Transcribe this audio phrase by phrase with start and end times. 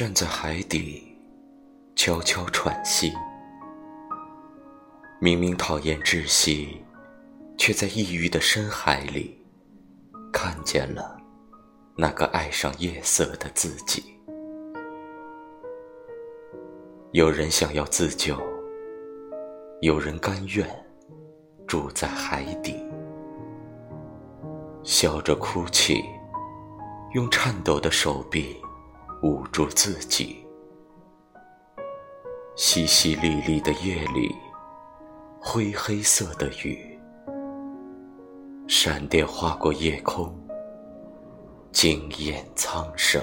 [0.00, 1.14] 站在海底，
[1.94, 3.12] 悄悄喘息。
[5.20, 6.82] 明明讨厌窒息，
[7.58, 9.38] 却在抑郁的深海里，
[10.32, 11.20] 看见了
[11.98, 14.02] 那个爱上夜色的自己。
[17.12, 18.38] 有人想要自救，
[19.82, 20.66] 有人甘愿
[21.68, 22.74] 住在海底，
[24.82, 26.02] 笑着哭泣，
[27.12, 28.56] 用颤抖的手臂。
[29.22, 30.44] 捂住自己。
[32.56, 34.34] 淅淅沥沥的夜里，
[35.40, 36.98] 灰黑色的雨，
[38.66, 40.34] 闪电划过夜空，
[41.72, 43.22] 惊艳苍生。